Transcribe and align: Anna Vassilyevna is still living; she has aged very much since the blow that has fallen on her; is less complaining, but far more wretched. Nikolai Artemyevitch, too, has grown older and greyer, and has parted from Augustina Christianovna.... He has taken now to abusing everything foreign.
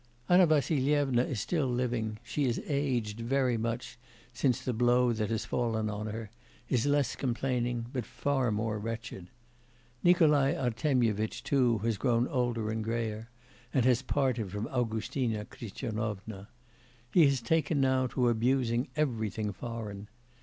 Anna 0.27 0.47
Vassilyevna 0.47 1.23
is 1.25 1.39
still 1.39 1.67
living; 1.67 2.17
she 2.23 2.47
has 2.47 2.59
aged 2.67 3.19
very 3.19 3.55
much 3.55 3.99
since 4.33 4.59
the 4.59 4.73
blow 4.73 5.13
that 5.13 5.29
has 5.29 5.45
fallen 5.45 5.91
on 5.91 6.07
her; 6.07 6.31
is 6.67 6.87
less 6.87 7.15
complaining, 7.15 7.85
but 7.93 8.07
far 8.07 8.51
more 8.51 8.79
wretched. 8.79 9.27
Nikolai 10.03 10.55
Artemyevitch, 10.55 11.43
too, 11.43 11.77
has 11.85 11.99
grown 11.99 12.27
older 12.29 12.71
and 12.71 12.83
greyer, 12.83 13.29
and 13.75 13.85
has 13.85 14.01
parted 14.01 14.49
from 14.51 14.65
Augustina 14.69 15.45
Christianovna.... 15.45 16.47
He 17.13 17.27
has 17.27 17.39
taken 17.39 17.79
now 17.79 18.07
to 18.07 18.29
abusing 18.29 18.87
everything 18.95 19.51
foreign. 19.53 20.07